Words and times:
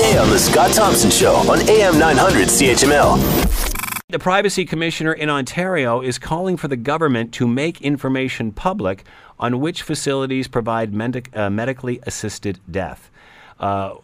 weekday 0.00 0.18
on 0.18 0.30
The 0.30 0.38
Scott 0.38 0.72
Thompson 0.72 1.10
Show 1.10 1.34
on 1.50 1.60
AM 1.68 1.98
900 1.98 2.48
CHML. 2.48 3.98
The 4.08 4.18
Privacy 4.18 4.64
Commissioner 4.64 5.12
in 5.12 5.28
Ontario 5.28 6.00
is 6.00 6.18
calling 6.18 6.56
for 6.56 6.68
the 6.68 6.76
government 6.76 7.32
to 7.34 7.46
make 7.46 7.80
information 7.82 8.50
public 8.50 9.04
on 9.38 9.60
which 9.60 9.82
facilities 9.82 10.48
provide 10.48 10.94
medic- 10.94 11.36
uh, 11.36 11.50
medically 11.50 12.00
assisted 12.04 12.60
death. 12.70 13.10
Uh, 13.58 13.94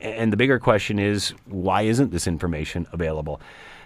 and 0.00 0.32
the 0.32 0.36
bigger 0.36 0.58
question 0.58 0.98
is 0.98 1.30
why 1.46 1.82
isn't 1.82 2.10
this 2.10 2.26
information 2.26 2.86
available? 2.92 3.40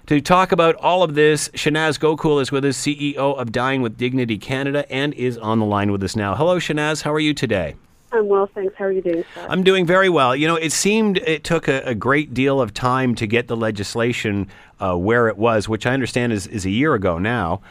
To 0.07 0.21
talk 0.21 0.51
about 0.53 0.75
all 0.77 1.05
of 1.05 1.15
this, 1.15 1.49
Shanaaz 1.51 1.99
Gokool 1.99 2.43
is 2.43 2.51
with 2.51 2.65
us, 2.65 2.77
CEO 2.77 3.17
of 3.17 3.53
Dying 3.53 3.83
with 3.83 3.97
Dignity 3.97 4.37
Canada, 4.37 4.91
and 4.93 5.15
is 5.15 5.39
on 5.39 5.61
the 5.61 5.67
line 5.67 5.93
with 5.93 6.03
us 6.03 6.17
now. 6.17 6.35
Hello, 6.35 6.59
Shanaaz. 6.59 7.03
How 7.03 7.13
are 7.13 7.21
you 7.21 7.33
today? 7.33 7.77
I'm 8.13 8.29
well, 8.29 8.49
thanks. 8.55 8.75
How 8.77 8.85
are 8.85 8.93
you 8.93 9.01
doing, 9.01 9.25
Scott? 9.33 9.51
I'm 9.51 9.63
doing 9.63 9.87
very 9.87 10.09
well. 10.09 10.37
You 10.37 10.47
know, 10.47 10.57
it 10.57 10.73
seemed 10.73 11.19
it 11.19 11.45
took 11.45 11.67
a, 11.67 11.81
a 11.81 11.95
great 11.95 12.35
deal 12.35 12.61
of 12.61 12.75
time 12.75 13.15
to 13.17 13.27
get 13.27 13.49
the 13.49 13.57
legislation 13.57 14.49
uh, 14.81 14.97
where 14.97 15.29
it 15.29 15.39
was, 15.39 15.69
which 15.69 15.87
I 15.87 15.95
understand 15.95 16.33
is, 16.33 16.47
is 16.47 16.67
a 16.67 16.71
year 16.71 16.95
ago 16.95 17.19
now. 17.19 17.63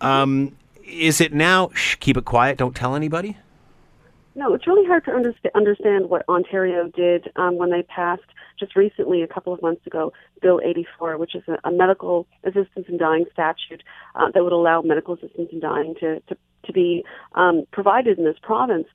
Um, 0.00 0.56
is 0.84 1.20
it 1.20 1.32
now, 1.32 1.70
shh, 1.74 1.96
keep 1.96 2.16
it 2.16 2.24
quiet, 2.24 2.56
don't 2.56 2.74
tell 2.74 2.96
anybody? 2.96 3.36
No, 4.34 4.54
it's 4.54 4.66
really 4.66 4.86
hard 4.86 5.04
to 5.04 5.10
understand, 5.10 5.52
understand 5.54 6.08
what 6.08 6.26
Ontario 6.28 6.88
did 6.88 7.30
um, 7.36 7.58
when 7.58 7.70
they 7.70 7.82
passed 7.82 8.22
just 8.60 8.76
recently, 8.76 9.22
a 9.22 9.26
couple 9.26 9.52
of 9.52 9.60
months 9.62 9.86
ago, 9.86 10.12
Bill 10.40 10.60
84, 10.62 11.16
which 11.16 11.34
is 11.34 11.42
a, 11.48 11.56
a 11.64 11.72
medical 11.72 12.26
assistance 12.44 12.86
in 12.88 12.98
dying 12.98 13.24
statute 13.32 13.82
uh, 14.14 14.30
that 14.32 14.44
would 14.44 14.52
allow 14.52 14.82
medical 14.82 15.14
assistance 15.14 15.48
in 15.50 15.60
dying 15.60 15.94
to, 16.00 16.20
to, 16.20 16.36
to 16.64 16.72
be 16.72 17.02
um, 17.34 17.64
provided 17.72 18.18
in 18.18 18.24
this 18.24 18.36
province. 18.42 18.86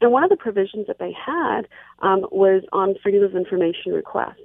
And 0.00 0.12
one 0.12 0.24
of 0.24 0.30
the 0.30 0.36
provisions 0.36 0.86
that 0.86 0.98
they 0.98 1.12
had 1.12 1.62
um, 2.00 2.26
was 2.30 2.62
on 2.72 2.94
freedom 3.02 3.22
of 3.22 3.34
information 3.34 3.92
requests. 3.92 4.40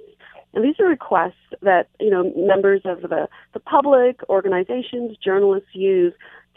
And 0.54 0.64
these 0.64 0.74
are 0.80 0.86
requests 0.86 1.54
that, 1.62 1.88
you 1.98 2.10
know, 2.10 2.32
members 2.36 2.82
of 2.84 3.02
the, 3.02 3.28
the 3.54 3.60
public, 3.60 4.20
organizations, 4.28 5.16
journalists 5.22 5.70
use 5.72 6.12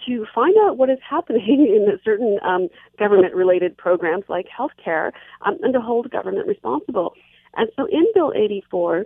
to 0.05 0.25
find 0.35 0.55
out 0.63 0.77
what 0.77 0.89
is 0.89 0.99
happening 1.07 1.41
in 1.87 1.99
certain 2.03 2.39
um, 2.43 2.67
government-related 2.99 3.77
programs 3.77 4.25
like 4.27 4.47
healthcare 4.47 5.11
um, 5.45 5.57
and 5.61 5.73
to 5.73 5.79
hold 5.79 6.11
government 6.11 6.47
responsible. 6.47 7.13
And 7.55 7.69
so 7.75 7.85
in 7.85 8.05
Bill 8.13 8.33
84, 8.35 9.05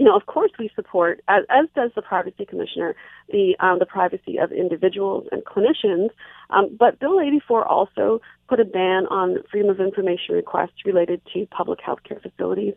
you 0.00 0.06
know, 0.06 0.16
of 0.16 0.24
course, 0.24 0.50
we 0.58 0.70
support, 0.74 1.22
as, 1.28 1.44
as 1.50 1.66
does 1.76 1.90
the 1.94 2.00
Privacy 2.00 2.46
Commissioner, 2.46 2.96
the 3.28 3.54
um, 3.60 3.80
the 3.80 3.84
privacy 3.84 4.38
of 4.38 4.50
individuals 4.50 5.26
and 5.30 5.44
clinicians. 5.44 6.08
Um, 6.48 6.74
but 6.74 6.98
Bill 6.98 7.20
84 7.20 7.66
also 7.66 8.22
put 8.48 8.60
a 8.60 8.64
ban 8.64 9.06
on 9.10 9.36
freedom 9.50 9.68
of 9.68 9.78
information 9.78 10.36
requests 10.36 10.86
related 10.86 11.20
to 11.34 11.44
public 11.48 11.80
health 11.84 11.98
care 12.02 12.18
facilities 12.18 12.72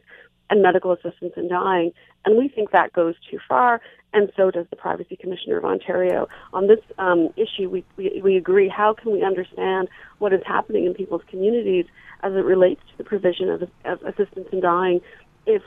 and 0.50 0.62
medical 0.62 0.92
assistance 0.92 1.32
in 1.38 1.48
dying. 1.48 1.94
And 2.26 2.38
we 2.38 2.50
think 2.50 2.72
that 2.72 2.92
goes 2.92 3.16
too 3.32 3.40
far, 3.48 3.80
and 4.12 4.30
so 4.36 4.52
does 4.52 4.66
the 4.70 4.76
Privacy 4.76 5.16
Commissioner 5.16 5.58
of 5.58 5.64
Ontario. 5.64 6.28
On 6.52 6.68
this 6.68 6.80
um, 6.98 7.30
issue, 7.38 7.70
we, 7.70 7.86
we, 7.96 8.20
we 8.22 8.36
agree. 8.36 8.68
How 8.68 8.94
can 8.94 9.14
we 9.14 9.24
understand 9.24 9.88
what 10.20 10.34
is 10.34 10.42
happening 10.46 10.86
in 10.88 10.94
people's 10.94 11.24
communities 11.30 11.86
as 12.22 12.34
it 12.34 12.44
relates 12.44 12.82
to 12.92 12.98
the 12.98 13.06
provision 13.06 13.48
of, 13.48 13.64
of 13.86 14.02
assistance 14.04 14.50
in 14.52 14.60
dying 14.60 15.00
if 15.46 15.62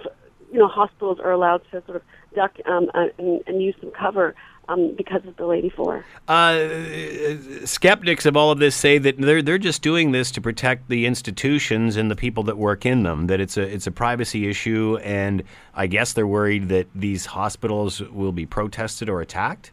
you 0.57 0.63
know, 0.63 0.69
hospitals 0.69 1.21
are 1.21 1.33
allowed 1.33 1.61
to 1.71 1.83
sort 1.85 1.97
of 1.97 2.03
duck 2.35 2.57
um, 2.65 2.91
uh, 2.95 3.09
and, 3.19 3.43
and, 3.47 3.63
use 3.63 3.75
some 3.79 3.91
cover 3.91 4.35
um, 4.71 4.95
because 4.97 5.23
of 5.27 5.37
Bill 5.37 5.53
84. 5.53 6.03
Uh, 6.27 7.67
skeptics 7.67 8.25
of 8.25 8.39
all 8.39 8.51
of 8.51 8.59
this 8.59 8.75
say 8.75 8.97
that 8.97 9.19
they're 9.19 9.43
they're 9.43 9.59
just 9.59 9.83
doing 9.83 10.13
this 10.13 10.31
to 10.31 10.41
protect 10.41 10.89
the 10.89 11.05
institutions 11.05 11.97
and 11.97 12.11
the 12.11 12.17
people 12.17 12.43
that 12.45 12.57
work 12.57 12.87
in 12.87 13.03
them. 13.03 13.27
That 13.27 13.39
it's 13.39 13.59
a 13.59 13.63
it's 13.63 13.87
a 13.87 13.91
privacy 13.91 14.49
issue, 14.49 14.99
and 15.03 15.43
I 15.75 15.87
guess 15.89 16.15
they're 16.15 16.27
worried 16.27 16.71
that 16.71 16.87
these 16.95 17.27
hospitals 17.27 18.01
will 18.01 18.33
be 18.33 18.47
protested 18.47 19.11
or 19.11 19.21
attacked. 19.21 19.73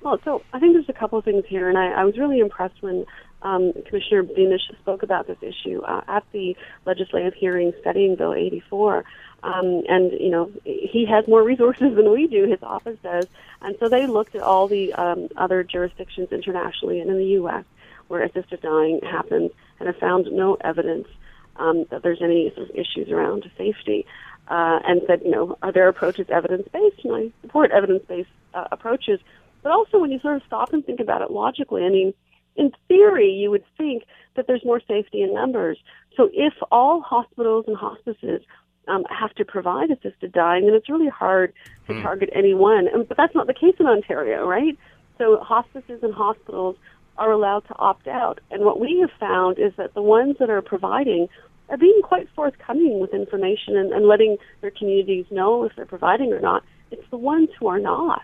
Well, 0.00 0.18
so 0.24 0.42
I 0.54 0.58
think 0.58 0.72
there's 0.72 0.88
a 0.88 0.98
couple 0.98 1.18
of 1.18 1.26
things 1.26 1.44
here, 1.46 1.68
and 1.68 1.76
I, 1.76 2.00
I 2.00 2.04
was 2.04 2.16
really 2.16 2.38
impressed 2.38 2.80
when 2.80 3.04
um, 3.42 3.72
Commissioner 3.86 4.22
Beamish 4.22 4.70
spoke 4.80 5.02
about 5.02 5.26
this 5.26 5.38
issue 5.42 5.80
uh, 5.82 6.02
at 6.08 6.24
the 6.32 6.56
legislative 6.86 7.34
hearing 7.34 7.72
studying 7.80 8.16
Bill 8.16 8.34
84. 8.34 9.04
Um, 9.40 9.84
and 9.88 10.10
you 10.12 10.30
know 10.30 10.50
he 10.64 11.06
has 11.08 11.28
more 11.28 11.44
resources 11.44 11.94
than 11.94 12.10
we 12.10 12.26
do. 12.26 12.48
His 12.48 12.62
office 12.62 12.98
does, 13.04 13.26
and 13.62 13.76
so 13.78 13.88
they 13.88 14.06
looked 14.06 14.34
at 14.34 14.42
all 14.42 14.66
the 14.66 14.92
um, 14.94 15.28
other 15.36 15.62
jurisdictions 15.62 16.32
internationally 16.32 16.98
and 16.98 17.08
in 17.08 17.18
the 17.18 17.26
U.S. 17.26 17.64
where 18.08 18.24
assisted 18.24 18.60
dying 18.62 18.98
happens, 19.08 19.52
and 19.78 19.86
have 19.86 19.96
found 19.98 20.26
no 20.32 20.56
evidence 20.60 21.06
um, 21.54 21.84
that 21.90 22.02
there's 22.02 22.20
any 22.20 22.52
issues 22.74 23.10
around 23.10 23.48
safety. 23.56 24.06
Uh, 24.48 24.80
and 24.86 25.02
said, 25.06 25.20
you 25.22 25.30
know, 25.30 25.58
are 25.60 25.72
their 25.72 25.88
approaches 25.88 26.26
evidence 26.30 26.66
based? 26.72 27.04
And 27.04 27.14
I 27.14 27.30
support 27.42 27.70
evidence 27.70 28.02
based 28.08 28.30
uh, 28.54 28.66
approaches, 28.72 29.20
but 29.62 29.72
also 29.72 29.98
when 29.98 30.10
you 30.10 30.18
sort 30.20 30.36
of 30.36 30.42
stop 30.46 30.72
and 30.72 30.82
think 30.84 31.00
about 31.00 31.20
it 31.20 31.30
logically, 31.30 31.84
I 31.84 31.90
mean, 31.90 32.14
in 32.58 32.72
theory, 32.88 33.30
you 33.30 33.50
would 33.50 33.64
think 33.78 34.04
that 34.36 34.46
there's 34.46 34.64
more 34.64 34.80
safety 34.86 35.22
in 35.22 35.32
numbers. 35.32 35.78
So 36.16 36.28
if 36.32 36.52
all 36.70 37.00
hospitals 37.00 37.64
and 37.68 37.76
hospices 37.76 38.42
um, 38.88 39.04
have 39.08 39.34
to 39.36 39.44
provide 39.44 39.90
assisted 39.90 40.32
dying, 40.32 40.66
then 40.66 40.74
it's 40.74 40.88
really 40.88 41.08
hard 41.08 41.52
to 41.86 41.94
hmm. 41.94 42.02
target 42.02 42.30
anyone. 42.34 42.88
Um, 42.92 43.04
but 43.08 43.16
that's 43.16 43.34
not 43.34 43.46
the 43.46 43.54
case 43.54 43.74
in 43.78 43.86
Ontario, 43.86 44.46
right? 44.46 44.76
So 45.18 45.38
hospices 45.38 46.00
and 46.02 46.12
hospitals 46.12 46.76
are 47.16 47.32
allowed 47.32 47.66
to 47.68 47.74
opt 47.76 48.06
out. 48.06 48.40
And 48.50 48.64
what 48.64 48.80
we 48.80 48.98
have 49.00 49.10
found 49.18 49.58
is 49.58 49.72
that 49.76 49.94
the 49.94 50.02
ones 50.02 50.36
that 50.38 50.50
are 50.50 50.62
providing 50.62 51.28
are 51.68 51.76
being 51.76 52.00
quite 52.02 52.28
forthcoming 52.34 53.00
with 53.00 53.12
information 53.12 53.76
and, 53.76 53.92
and 53.92 54.06
letting 54.06 54.38
their 54.60 54.70
communities 54.70 55.26
know 55.30 55.64
if 55.64 55.72
they're 55.76 55.84
providing 55.84 56.32
or 56.32 56.40
not. 56.40 56.62
It's 56.90 57.08
the 57.10 57.18
ones 57.18 57.50
who 57.58 57.66
are 57.66 57.80
not 57.80 58.22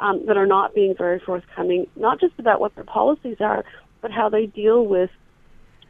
um, 0.00 0.26
that 0.26 0.36
are 0.36 0.46
not 0.46 0.74
being 0.74 0.94
very 0.96 1.20
forthcoming, 1.20 1.86
not 1.96 2.20
just 2.20 2.34
about 2.38 2.60
what 2.60 2.74
their 2.74 2.84
policies 2.84 3.36
are, 3.40 3.64
but 4.00 4.10
how 4.10 4.28
they 4.28 4.46
deal 4.46 4.84
with 4.84 5.10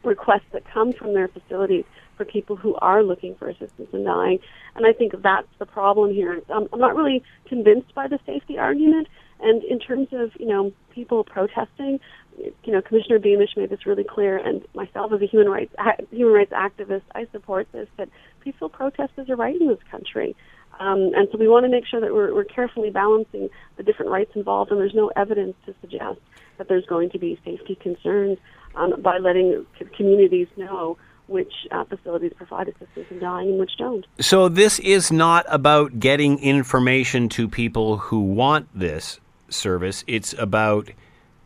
requests 0.03 0.49
that 0.51 0.63
come 0.65 0.93
from 0.93 1.13
their 1.13 1.27
facilities 1.27 1.85
for 2.17 2.25
people 2.25 2.55
who 2.55 2.75
are 2.75 3.03
looking 3.03 3.35
for 3.35 3.49
assistance 3.49 3.89
in 3.93 4.03
dying. 4.03 4.39
And 4.75 4.85
I 4.85 4.93
think 4.93 5.13
that's 5.21 5.47
the 5.59 5.65
problem 5.65 6.13
here. 6.13 6.41
Um, 6.49 6.67
I'm 6.73 6.79
not 6.79 6.95
really 6.95 7.23
convinced 7.47 7.93
by 7.95 8.07
the 8.07 8.19
safety 8.25 8.57
argument. 8.57 9.07
And 9.39 9.63
in 9.63 9.79
terms 9.79 10.09
of, 10.11 10.31
you 10.39 10.45
know, 10.45 10.71
people 10.93 11.23
protesting, 11.23 11.99
you 12.37 12.71
know, 12.71 12.81
Commissioner 12.81 13.19
Beamish 13.19 13.57
made 13.57 13.69
this 13.69 13.85
really 13.85 14.03
clear, 14.03 14.37
and 14.37 14.63
myself 14.73 15.11
as 15.13 15.21
a 15.21 15.25
human 15.25 15.49
rights 15.49 15.73
human 16.11 16.33
rights 16.33 16.51
activist, 16.51 17.03
I 17.15 17.27
support 17.31 17.67
this 17.71 17.87
that 17.97 18.09
peaceful 18.41 18.69
protest 18.69 19.13
is 19.17 19.29
a 19.29 19.35
right 19.35 19.59
in 19.59 19.67
this 19.67 19.79
country. 19.89 20.35
Um, 20.81 21.11
and 21.15 21.27
so 21.31 21.37
we 21.37 21.47
want 21.47 21.63
to 21.65 21.69
make 21.69 21.85
sure 21.85 22.01
that 22.01 22.11
we're, 22.11 22.33
we're 22.33 22.43
carefully 22.43 22.89
balancing 22.89 23.49
the 23.77 23.83
different 23.83 24.11
rights 24.11 24.31
involved, 24.35 24.71
and 24.71 24.79
there's 24.79 24.95
no 24.95 25.11
evidence 25.15 25.55
to 25.67 25.75
suggest 25.79 26.19
that 26.57 26.67
there's 26.67 26.85
going 26.87 27.11
to 27.11 27.19
be 27.19 27.39
safety 27.45 27.75
concerns 27.75 28.39
um, 28.75 28.99
by 28.99 29.19
letting 29.19 29.63
communities 29.95 30.47
know 30.57 30.97
which 31.27 31.53
uh, 31.69 31.83
facilities 31.83 32.33
provide 32.35 32.67
assistance 32.67 33.05
in 33.11 33.19
dying 33.19 33.49
and 33.49 33.59
which 33.59 33.77
don't. 33.77 34.07
So 34.19 34.49
this 34.49 34.79
is 34.79 35.11
not 35.11 35.45
about 35.49 35.99
getting 35.99 36.39
information 36.39 37.29
to 37.29 37.47
people 37.47 37.97
who 37.97 38.19
want 38.19 38.67
this 38.73 39.19
service. 39.49 40.03
It's 40.07 40.33
about 40.33 40.89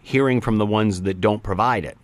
hearing 0.02 0.40
from 0.40 0.60
the 0.60 0.66
ones 0.66 1.02
that 1.02 1.20
don't 1.20 1.44
provide 1.44 1.84
it. 1.84 1.98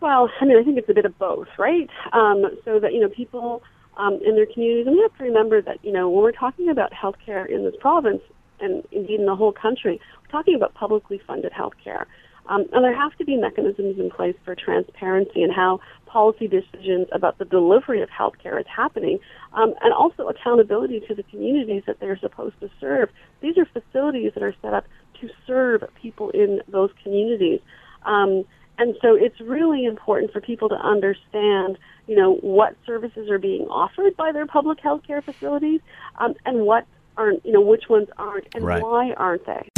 Well, 0.00 0.28
I 0.40 0.44
mean, 0.44 0.58
I 0.58 0.64
think 0.64 0.76
it's 0.76 0.88
a 0.90 0.94
bit 0.94 1.06
of 1.06 1.18
both, 1.18 1.48
right? 1.58 1.88
Um, 2.12 2.44
so 2.66 2.78
that 2.78 2.92
you 2.92 3.00
know, 3.00 3.08
people 3.08 3.62
um, 3.96 4.18
in 4.24 4.34
their 4.34 4.46
communities, 4.46 4.86
and 4.86 4.96
we 4.96 5.02
have 5.02 5.16
to 5.18 5.24
remember 5.24 5.60
that 5.62 5.78
you 5.82 5.92
know, 5.92 6.08
when 6.08 6.22
we're 6.22 6.32
talking 6.32 6.68
about 6.68 6.92
healthcare 6.92 7.48
in 7.48 7.64
this 7.64 7.74
province 7.80 8.22
and 8.60 8.84
indeed 8.92 9.20
in 9.20 9.26
the 9.26 9.36
whole 9.36 9.52
country, 9.52 10.00
we're 10.22 10.30
talking 10.30 10.54
about 10.54 10.74
publicly 10.74 11.20
funded 11.26 11.52
healthcare. 11.52 12.06
Um, 12.46 12.64
and 12.72 12.84
there 12.84 12.94
have 12.94 13.16
to 13.18 13.24
be 13.24 13.36
mechanisms 13.36 13.98
in 13.98 14.10
place 14.10 14.34
for 14.44 14.56
transparency 14.56 15.42
and 15.42 15.52
how 15.52 15.80
policy 16.06 16.48
decisions 16.48 17.06
about 17.12 17.38
the 17.38 17.44
delivery 17.44 18.02
of 18.02 18.08
healthcare 18.10 18.58
is 18.58 18.66
happening, 18.66 19.18
um, 19.52 19.74
and 19.80 19.94
also 19.94 20.28
accountability 20.28 21.00
to 21.08 21.14
the 21.14 21.22
communities 21.24 21.84
that 21.86 22.00
they're 22.00 22.18
supposed 22.18 22.58
to 22.60 22.68
serve. 22.80 23.10
These 23.40 23.56
are 23.58 23.66
facilities 23.66 24.32
that 24.34 24.42
are 24.42 24.54
set 24.60 24.74
up 24.74 24.84
to 25.20 25.28
serve 25.46 25.84
people 26.00 26.30
in 26.30 26.60
those 26.68 26.90
communities. 27.02 27.60
Um, 28.04 28.44
and 28.82 28.96
so 29.00 29.14
it's 29.14 29.40
really 29.40 29.84
important 29.84 30.32
for 30.32 30.40
people 30.40 30.68
to 30.68 30.74
understand, 30.74 31.78
you 32.08 32.16
know, 32.16 32.34
what 32.38 32.76
services 32.84 33.30
are 33.30 33.38
being 33.38 33.62
offered 33.68 34.16
by 34.16 34.32
their 34.32 34.44
public 34.44 34.80
health 34.80 35.02
care 35.06 35.22
facilities 35.22 35.80
um, 36.18 36.34
and 36.44 36.66
what 36.66 36.84
aren't, 37.16 37.46
you 37.46 37.52
know, 37.52 37.60
which 37.60 37.88
ones 37.88 38.08
aren't 38.18 38.52
and 38.56 38.64
right. 38.64 38.82
why 38.82 39.12
aren't 39.12 39.46
they. 39.46 39.68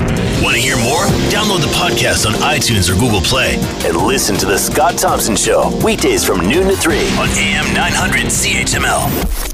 Want 0.42 0.56
to 0.56 0.62
hear 0.62 0.76
more? 0.78 1.04
Download 1.28 1.60
the 1.60 1.72
podcast 1.74 2.24
on 2.24 2.32
iTunes 2.40 2.88
or 2.88 2.98
Google 2.98 3.20
Play 3.20 3.56
and 3.86 3.94
listen 3.94 4.36
to 4.36 4.46
The 4.46 4.56
Scott 4.56 4.96
Thompson 4.96 5.36
Show 5.36 5.70
weekdays 5.84 6.24
from 6.24 6.40
noon 6.48 6.68
to 6.68 6.76
3 6.76 6.96
on 6.96 7.28
AM 7.28 7.74
900 7.74 8.26
CHML. 8.26 9.53